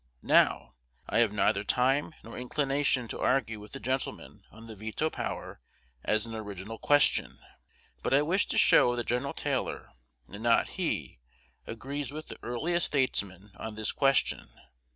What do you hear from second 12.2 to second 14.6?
the earliest statesmen on this question.